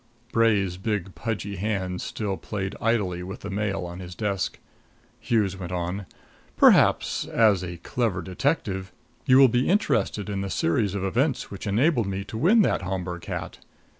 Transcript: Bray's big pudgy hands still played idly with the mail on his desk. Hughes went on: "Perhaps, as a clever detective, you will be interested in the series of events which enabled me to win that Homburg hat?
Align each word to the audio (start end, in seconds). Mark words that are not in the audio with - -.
Bray's 0.31 0.77
big 0.77 1.13
pudgy 1.13 1.57
hands 1.57 2.01
still 2.01 2.35
played 2.35 2.75
idly 2.81 3.21
with 3.21 3.41
the 3.41 3.51
mail 3.51 3.85
on 3.85 3.99
his 3.99 4.15
desk. 4.15 4.57
Hughes 5.19 5.55
went 5.55 5.71
on: 5.71 6.07
"Perhaps, 6.57 7.25
as 7.27 7.61
a 7.63 7.77
clever 7.77 8.23
detective, 8.23 8.91
you 9.27 9.37
will 9.37 9.47
be 9.47 9.69
interested 9.69 10.27
in 10.27 10.41
the 10.41 10.49
series 10.49 10.95
of 10.95 11.03
events 11.03 11.51
which 11.51 11.67
enabled 11.67 12.07
me 12.07 12.23
to 12.23 12.37
win 12.39 12.63
that 12.63 12.81
Homburg 12.81 13.25
hat? 13.25 13.59